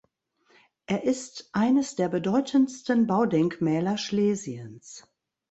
Er 0.87 1.03
ist 1.03 1.51
eines 1.53 1.95
der 1.95 2.09
bedeutendsten 2.09 3.05
Baudenkmäler 3.05 3.99
Schlesiens. 3.99 5.05